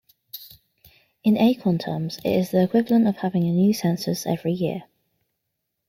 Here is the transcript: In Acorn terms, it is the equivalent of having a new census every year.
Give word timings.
In 1.23 1.37
Acorn 1.37 1.77
terms, 1.77 2.17
it 2.25 2.31
is 2.31 2.49
the 2.49 2.63
equivalent 2.63 3.07
of 3.07 3.17
having 3.17 3.43
a 3.43 3.51
new 3.51 3.71
census 3.71 4.25
every 4.25 4.51
year. 4.53 4.85